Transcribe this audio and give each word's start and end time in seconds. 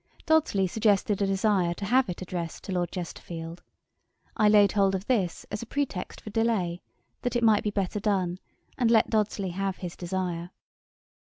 Dodsley 0.25 0.65
suggested 0.65 1.21
a 1.21 1.27
desire 1.27 1.75
to 1.75 1.85
have 1.85 2.09
it 2.09 2.23
addressed 2.23 2.63
to 2.63 2.71
Lord 2.71 2.89
Chesterfield. 2.89 3.61
I 4.35 4.49
laid 4.49 4.71
hold 4.71 4.95
of 4.95 5.05
this 5.05 5.45
as 5.51 5.61
a 5.61 5.67
pretext 5.67 6.21
for 6.21 6.31
delay, 6.31 6.81
that 7.21 7.35
it 7.35 7.43
might 7.43 7.61
be 7.61 7.69
better 7.69 7.99
done, 7.99 8.39
and 8.79 8.89
let 8.89 9.11
Dodsley 9.11 9.51
have 9.51 9.77
his 9.77 9.95
desire. 9.95 10.49